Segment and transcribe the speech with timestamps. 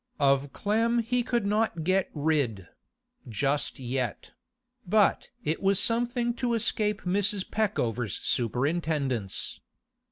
[0.19, 4.31] Of Clem he could not get rid—just yet;
[4.87, 7.47] but it was something to escape Mrs.
[7.51, 9.59] Peckover's superintendence.